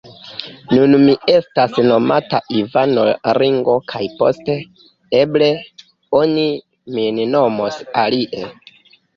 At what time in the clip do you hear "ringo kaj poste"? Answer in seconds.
3.39-4.57